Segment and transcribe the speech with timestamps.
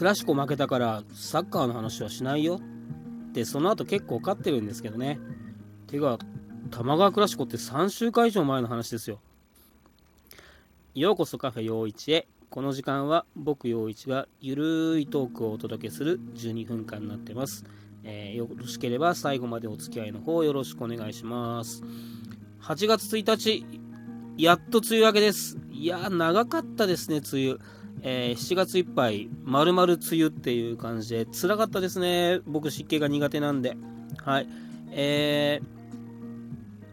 [0.00, 2.58] クラシコ負けたからサッカーの話はしないよ
[3.28, 5.20] ってその後結構勝ってるんですけどね
[5.88, 6.18] てか
[6.70, 9.20] 玉川クラシコって3週間以上前の話ですよ
[10.94, 17.66] ようこそカフェ陽一へこの時間は僕陽一がゆるいトークをお届けする12分間になってます
[18.02, 21.82] えー、よろしければ最後までお付き合いの方よろしくお願いします。
[22.62, 23.66] 8月1日、
[24.38, 25.58] やっと梅雨明けです。
[25.70, 27.58] いや長かったですね、梅雨。
[28.02, 32.40] えー、7月いっぱい、まるまる梅雨っていう感じで、辛かったですね。
[32.46, 33.76] 僕、湿気が苦手なんで。
[34.24, 34.48] はい。
[34.92, 35.60] え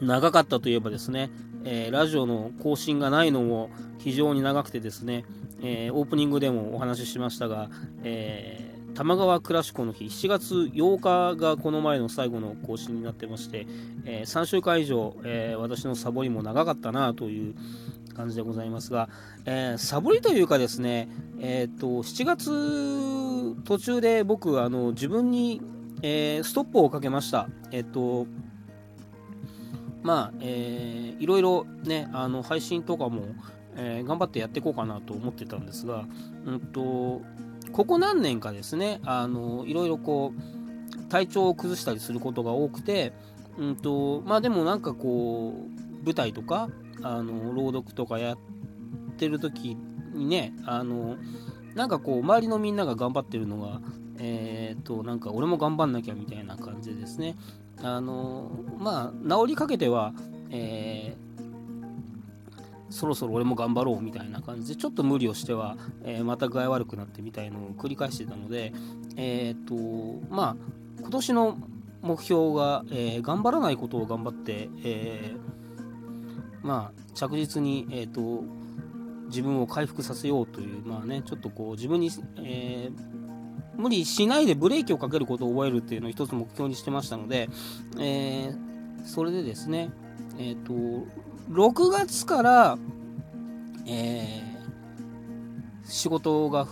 [0.00, 1.30] ー、長かったといえばですね、
[1.64, 5.24] えー、ラジオの更新がないのも非常に長くてですね、
[5.62, 7.70] えー、オープニングでもお話ししましたが、
[8.02, 13.66] えー玉川クラシコの日、7月8日がこの前の最後の更新になってまして、
[14.06, 17.54] えー、3週間以上、え、私のサボりも長かったなという
[18.16, 19.08] 感じでございますが、
[19.44, 21.08] えー、サボりというかですね、
[21.40, 25.60] えー、と7月途中で僕あの自分に、
[26.02, 27.48] えストップをかけました。
[27.72, 28.26] えっ、と
[30.06, 33.22] まあ、えー、いろいろね、あの配信とかも、
[33.76, 36.04] え、頑張ってやっていこうかなと思ってたんですが、
[36.44, 37.22] うんと、
[37.72, 43.14] ここ何年かですね、あのいろいろこう、体調を崩したりすることが多くて、
[43.58, 46.68] うんと、まあでもなんかこう、舞台とか、
[47.02, 48.38] あの、朗読とかやっ
[49.16, 49.76] てる時
[50.14, 51.16] にね、あの、
[51.74, 53.80] なんかこう、周りのみんなが頑張ってるのが、
[54.18, 57.36] えっ、ー、と、なんか俺も頑張んなきゃみたいな感じですね、
[57.82, 60.12] あの、まあ、治りかけては、
[60.50, 61.26] えー
[62.88, 68.72] そろそろ俺も頑張ろうみたいな感じでちょっと無理をしては、えー、また具合悪くなってみたいのを繰り返してたので、
[69.16, 69.74] えっ、と
[70.30, 70.56] まあ
[71.00, 71.58] 今年の
[72.02, 75.38] 目標が、えー、頑張らないことを頑張って、えー、
[76.66, 78.44] まあ着実に、えーと、
[79.26, 82.10] 自分を回復させようというまあねちょっとこう自分に、
[82.42, 82.90] え
[83.76, 87.48] 無理しないでブレーキをかけることを覚えるっていうのを一つ目標にしてましたので、
[87.98, 88.54] え
[89.04, 89.90] それでですね
[90.38, 90.72] えっ、と
[91.50, 92.78] 6月から、
[93.86, 96.66] えー、仕事が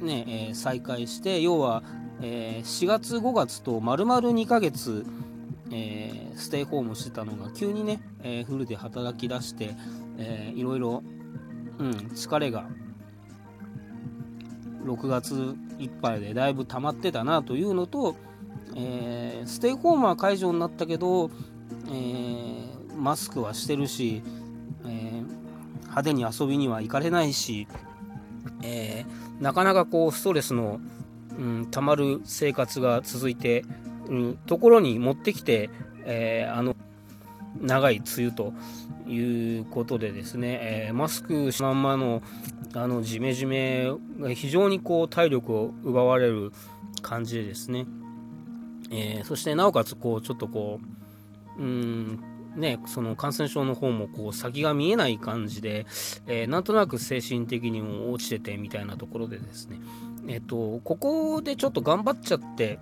[0.00, 1.82] ね、え、再開して、要は、
[2.20, 5.04] え、4月、5月と丸々2ヶ月、
[5.70, 9.74] えー、ステイホームしてたのが急にね、えー、フルで働き出して、
[10.18, 11.02] えー、いろいろ、
[11.78, 12.66] うん、疲れが
[14.84, 18.16] 6月いっぱいでだいぶ溜まってたなというのと、
[18.76, 21.30] えー、ステイホームは解除になったけど、
[21.88, 24.22] えー、マスクはしてるし、
[24.84, 27.68] えー、派手に遊びには行かれないし、
[28.62, 29.04] え、
[29.40, 30.80] なかなかこうストレスの、
[31.38, 33.64] うん、たまる生活が続いて
[34.46, 35.70] ところに持ってきて、
[36.04, 36.76] えー、あの
[37.60, 38.52] 長い梅雨と
[39.06, 42.22] いうことでですね、えー、マスクしまんまの
[42.74, 46.52] あのジメジメが非常にこう体力を奪われる
[47.00, 47.86] 感じでですね、
[48.90, 50.80] えー、そしてなおかつこうちょっとこ
[51.58, 52.22] ううん
[52.56, 55.86] ね、その感染症の方もこう先が見えない感じで、
[56.26, 59.78] えー、なんとなく精神的にも落ちててみたいなところでですね、
[60.26, 62.80] えっ、ー、と、ここでちょっと頑張っちゃって、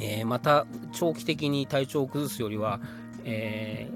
[0.00, 2.80] えー、また長期的に体調を崩すよりは、
[3.24, 3.88] え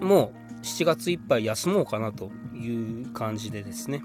[0.00, 4.02] もう7月いっぱい休もうかなという感じでですね、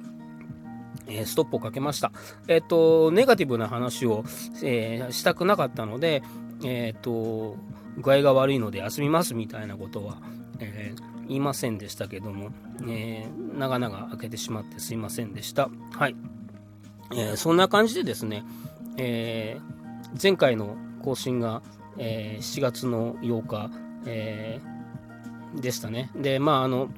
[1.08, 2.12] えストップをかけました。
[2.48, 4.24] えっ、と、ネガティブな話を、
[4.64, 6.24] えしたくなかったので、
[6.64, 7.58] えっ、と、
[7.98, 10.18] 具合が悪いので休みますみたいなことは、
[10.60, 10.94] え、
[11.28, 12.52] 言いませんでしたけども、
[12.88, 13.28] え、
[13.58, 15.70] 長々開けてしまってすいませんでした。
[15.94, 16.16] はい。
[17.14, 18.44] えー、そんな感じでですね、
[18.98, 19.81] えー、
[20.22, 21.62] 前回の更新が、
[21.98, 23.70] えー、7月の8日、
[24.06, 26.10] えー、でしたね。
[26.16, 26.90] で、まあ、あの、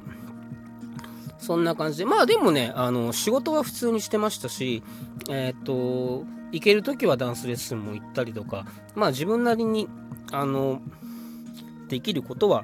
[1.37, 4.81] そんな感じで、まあでもね、あの、仕事は普通にしてましたし、
[5.29, 8.65] えっ、と、行ける時はダンスレッスンも行ったりとか、
[8.95, 9.89] まあ自分なりに、
[10.31, 10.81] あの、
[11.89, 12.63] できることは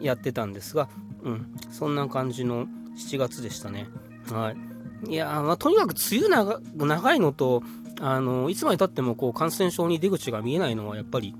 [0.00, 0.88] やってたんですが、
[1.22, 2.66] うん、そんな感じの
[2.96, 3.88] 7月でしたね。
[4.30, 5.12] はい。
[5.12, 7.62] いやまあ、とにかく梅雨長長いのと、
[8.04, 11.36] あの、いつまでたってもこう感染症に出口が見えないのはやっぱり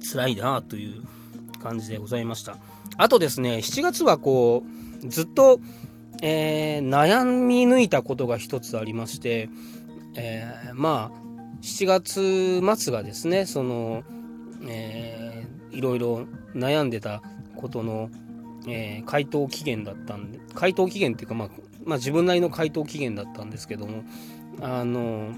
[0.00, 1.02] 辛いなという
[1.60, 2.56] 感じでございました。
[2.96, 4.62] あとですね、7月はこ
[5.02, 5.60] う、ずっと、
[6.22, 9.50] えー、悩み抜いたことが一つありまして、
[10.14, 11.20] えー、まあ、
[11.62, 14.04] 7月末がですね、その、
[14.68, 17.22] えー、いろいろ悩んでた
[17.56, 18.08] ことの、
[18.68, 21.48] えー、回答期限だったんで、回答期限っていうか、まあ、
[21.84, 24.04] まあ、自分なりの回答期限だったんですけども、
[24.60, 25.30] あの、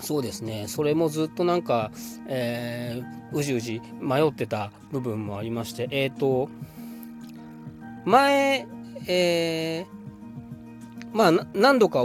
[0.00, 1.90] そうですね、それもずっとなんか、
[2.28, 6.48] えー、うじうじ迷ってた部分もありまして、えっ、ー、と、
[8.04, 8.66] 前、
[9.06, 12.04] えー、まあ、何度か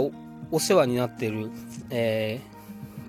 [0.50, 1.50] お世話になってる、
[1.90, 2.40] え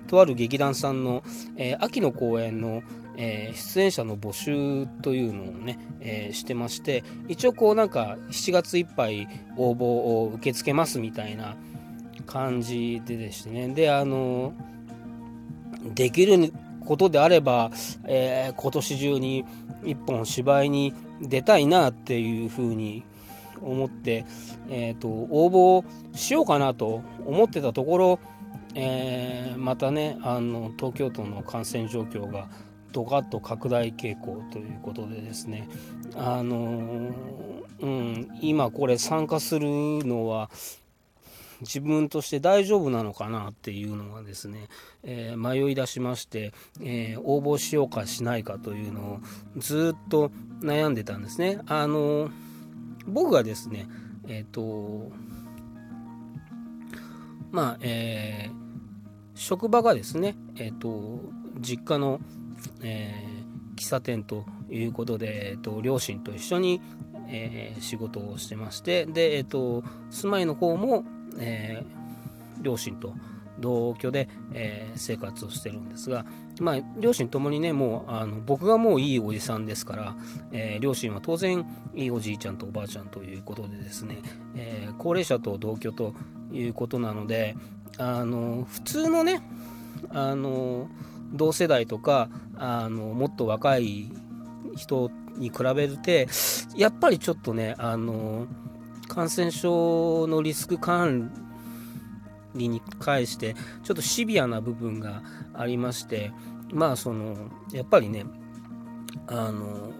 [0.06, 1.22] ー、とある劇団さんの、
[1.56, 2.82] えー、秋の公演の、
[3.16, 11.56] えー、出演者の募集というのをね、えしてまして一応こうなんか7月いっぱい応募を受け付けますみたいな
[12.26, 13.68] 感じででしてね。
[13.68, 14.52] であの
[15.94, 16.52] できる
[16.84, 17.70] ことであれば、
[18.04, 19.44] え今年中に
[19.84, 23.04] 一本芝居に出たいなっていうふうに
[23.60, 24.24] 思って、
[24.68, 28.18] えーと、応募しようかなと思ってたところ、
[28.74, 32.48] えー、またねあの東京都の感染状況が
[32.92, 35.68] ドカッと拡大傾向ということでですね。
[36.14, 37.12] あの
[37.78, 40.50] うん、今これ参加するのは
[41.60, 44.68] 自分として大丈夫なのかなっていうのがですね、
[45.02, 49.20] えー、迷い出しまして、えー、応募しようかしないかというのを
[49.56, 50.30] ずっと
[50.60, 51.60] 悩んでたんですね。
[51.66, 52.30] あの
[53.06, 53.86] 僕がですね
[54.28, 55.10] えっ、ー、と
[57.50, 58.50] まあえ
[59.34, 61.20] 職場がですねえっ、と
[61.60, 62.20] 実家の、
[62.82, 63.14] え
[63.76, 66.80] 喫茶店ということで、えーと、両親と一緒に、
[67.28, 71.04] えー、仕事をしてましてで、えーと住まいの方も、
[71.38, 73.14] えー、両親と
[73.58, 76.26] 同居で、えー、生活をしてるんですが、
[76.60, 80.16] まあ、両親ともにねもうあの僕がもういいおじさんですから、
[80.52, 84.18] えー、両親は当然いいおじいちゃんとおばあちゃんということでですね、
[84.54, 86.14] えー、高齢者と同居と
[86.52, 87.56] いうことなので
[87.98, 89.42] あの普通のね
[90.10, 90.88] あの
[91.32, 94.10] 同世代とかあのもっと若い
[94.76, 96.28] 人に比べて
[96.76, 98.46] やっぱりちょっとねあの
[99.08, 101.32] 感染症のリスク管
[102.54, 103.54] 理に関して
[103.84, 105.22] ちょっとシビアな部分が
[105.54, 106.32] ありまして
[106.72, 107.36] まあその
[107.72, 108.24] やっぱりね
[109.28, 109.90] あの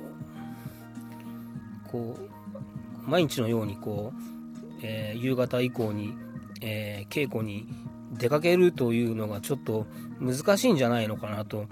[1.90, 6.14] こう毎日のようにこう、えー、夕方以降に、
[6.60, 7.68] えー、稽古に
[8.12, 9.86] 出かけるというのがちょっと
[10.20, 11.66] 難しいんじゃないのかなと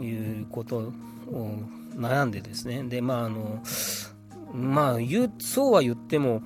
[0.00, 0.10] い
[0.42, 0.92] うことを
[1.94, 2.82] 悩んでですね。
[2.84, 3.62] でまああの
[4.52, 6.42] まあ言うそうは言っても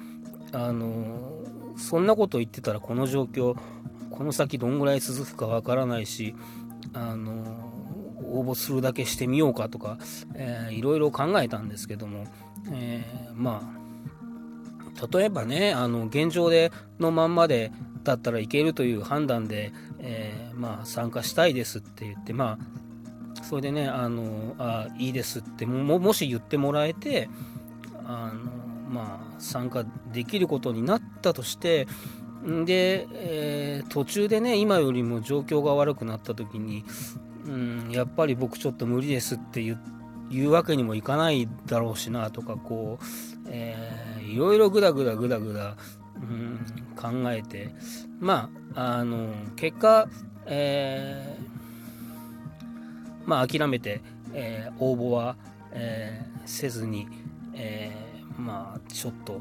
[0.56, 1.20] あの
[1.76, 3.56] そんなこと言ってたらこの状況
[4.10, 6.34] この先どんぐらい続くかわからないし
[6.94, 7.32] あの
[8.24, 9.98] 応募するだけしてみようかとか、
[10.34, 12.24] えー、いろいろ考えたんですけども、
[12.72, 13.70] えー、ま
[14.98, 17.70] あ例えばねあの現状でのまんまで
[18.02, 22.58] だったらいけるという判断で、えー、まあ、参加したいですって言ってま
[23.38, 27.28] あそれでねあのあいいですってももし言ってもらえて
[28.06, 31.86] あのまあ参加できることになったとして
[32.64, 36.84] で、えー、途中でね今よりも状況が悪くなった時に、
[37.46, 39.62] うん、やっぱり僕ちょっと無理ですって
[40.30, 43.04] 言うわけにもいかないだろうしなとかこう、
[43.48, 45.76] えー、いろいろぐだぐだぐだぐだ、
[46.16, 46.58] うん、
[46.96, 47.74] 考えて
[48.20, 50.08] まああの結果、
[50.46, 54.00] えー、まあ諦めて、
[54.34, 55.36] えー、応募は、
[55.72, 57.08] えー、せずに、
[57.54, 59.40] えー、まあちょっと、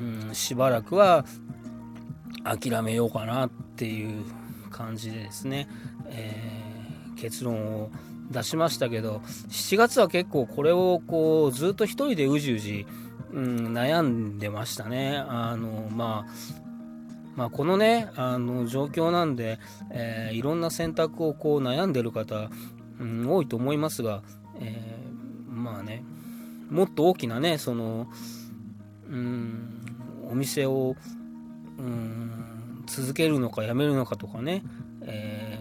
[0.00, 1.24] うん、しばらくは
[2.44, 4.24] 諦めようかなっていう
[4.70, 5.68] 感じでですね、
[6.06, 7.90] えー、結論を
[8.30, 12.86] 出しましたけど7月は結構これをこうずっと一人でうじうじ、
[13.32, 15.16] うん、悩んでましたね。
[15.16, 16.60] あのまあ
[17.36, 19.58] まあ、このねあの状況なんで、
[19.90, 22.50] えー、いろんな選択をこう悩んでる方、
[22.98, 24.22] うん、多いと思いますが、
[24.60, 26.02] えー、まあね
[26.70, 28.08] もっと大きなねその、
[29.10, 29.68] うん、
[30.30, 30.96] お店を
[31.78, 34.62] うん続けるのか辞めるのかとかね、
[35.02, 35.58] え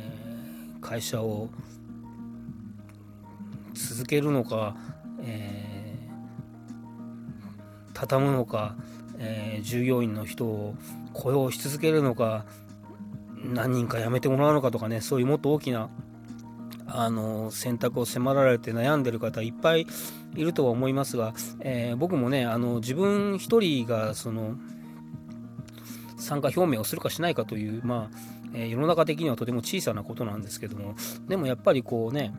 [0.75, 1.49] ー、会社を
[3.73, 4.75] 続けるのか、
[5.21, 8.75] えー、畳むのか、
[9.17, 10.75] えー、従業員の人を
[11.13, 12.45] 雇用し続けるのか
[13.43, 15.01] 何人か辞めてもらうのかとかね。
[15.01, 15.89] そういうもっと大きな
[16.93, 19.87] あの選択を迫られて悩んでる方いっぱい
[20.35, 24.55] いるとは思いますが、えー、僕もねあの自分一人がその
[26.17, 28.17] 参加表明をするかしないかという、まあ
[28.53, 30.95] えー、世の中的にはとても小さなことなんですけども
[31.27, 32.33] でもやっぱりこうね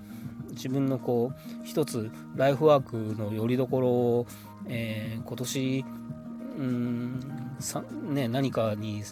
[0.50, 4.26] 自分のこう一つライフワークのよりどころを、
[4.66, 5.84] えー、今年
[6.58, 9.02] うんさ、ね、何かに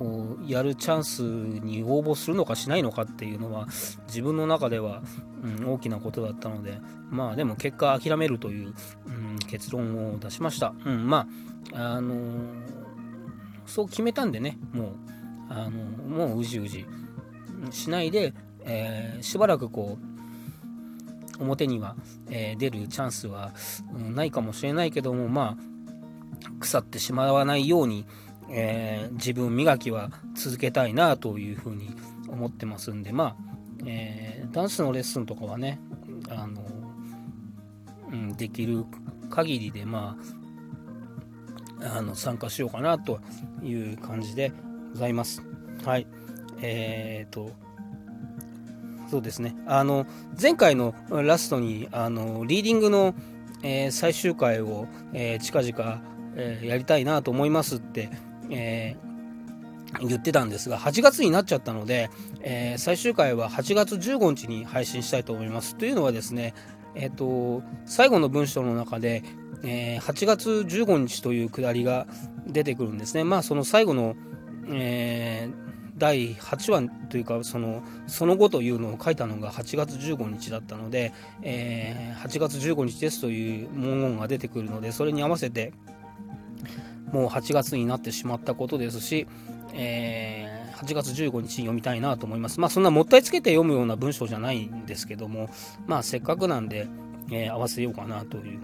[0.00, 3.66] をやるチャンスに応募するのかしないのかっていうのは
[4.06, 5.02] 自分の中では、
[5.42, 6.78] うん、大きなことだったので
[7.10, 8.74] まあでも結果諦めるという、
[9.06, 11.26] うん、結論を出しました、うん、ま
[11.72, 12.78] ああのー
[13.68, 14.92] そう決めたんでねもう
[15.50, 16.86] あのもううじうじ
[17.70, 18.32] しないで、
[18.64, 19.98] えー、しばらくこ
[21.38, 21.94] う表には、
[22.30, 23.52] えー、出るチャンスは、
[23.94, 28.06] うん、ないかもしれないけどもまあ腐ってしまわないように、
[28.50, 31.90] えー、自分磨きは続けたいなというふうに
[32.28, 33.36] 思ってますんでまあ、
[33.86, 35.80] えー、ダンスのレッスンとかはね
[36.30, 36.62] あの、
[38.10, 38.84] うん、できる
[39.30, 40.38] 限りでまあ
[41.80, 43.20] あの参加しようかなと
[43.62, 44.52] いう感じで
[44.92, 45.42] ございます。
[45.84, 46.06] はい。
[46.60, 47.52] えー、と、
[49.10, 49.56] そうですね。
[49.66, 50.06] あの、
[50.40, 53.14] 前回のラストに、あの、リーディングの、
[53.62, 56.02] えー、最終回を、えー、近々、
[56.36, 58.10] え、やりたいなと思いますって、
[58.50, 58.96] え
[60.00, 62.10] 言ってたんですが、8月になっちゃったので、
[62.42, 65.76] え最終回は8月15日に配信したいと思います。
[65.76, 66.54] というのはですね、
[66.94, 69.22] えっ、と、最後の文章の中で、
[69.62, 72.06] え8月15日というくだりが
[72.46, 73.24] 出てくるんですね。
[73.24, 74.16] まあ、その最後の、
[74.70, 75.48] え
[75.98, 81.12] 第8話というかそのその後というのを書いたのが8月15日だったので、
[81.42, 85.72] えー、8月15日ですという文言が出てくるのでそれに合わせて
[87.12, 89.26] もう8月になってしまったことですし、
[89.74, 92.60] えー、8月15日に読みたいなと思います。
[92.60, 95.48] まあそんなもったいつけて読むような文章じゃないんですけども
[95.86, 96.88] まあせっかくなんで、
[97.30, 98.60] えー、合わせようかなという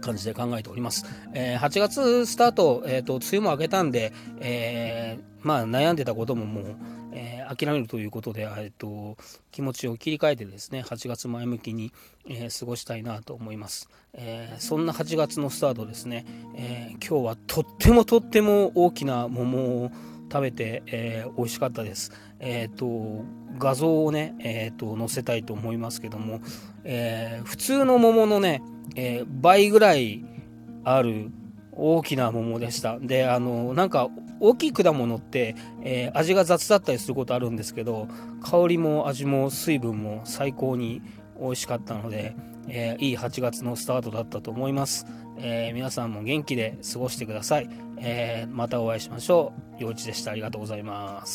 [0.00, 1.04] 感じで考えております。
[1.34, 6.64] えー、8月スタート、えーと、梅雨も明けたんで、えー、まあ、悩んでたことももう、
[7.12, 9.16] え諦めるということで、えーと、
[9.50, 11.92] 気持ちを切り替えてですね8月前向きに、
[12.28, 16.24] え過ごしたいなと思います、えそんな8月のスタートですね、
[16.56, 19.90] え今日はとってもとっても大きな桃を
[20.30, 22.12] 食べて、えー、美味しかったです。
[22.40, 23.24] えっ、ー、と、
[23.58, 26.40] 画像をね、え、ー、と、載せたいと思いますけども、
[26.84, 28.62] え普通の桃のね、
[28.96, 30.24] え倍ぐらい
[30.84, 31.30] ある
[31.76, 32.98] 大きな桃でした。
[32.98, 34.08] で、あの、なんか、
[34.40, 38.08] 大きい果物って、え味が雑だったりすることあるんですけど、
[38.42, 41.02] 香りも味も水分も最高に
[41.40, 42.34] 美味しかったので、
[42.68, 45.06] えいい8月のスタートだったと思います。
[45.38, 47.68] え皆さんも元気で過ごしてください。
[47.98, 49.82] えまたお会いしましょう。
[49.82, 50.32] 陽一でした。
[50.32, 51.34] ありがとうございます。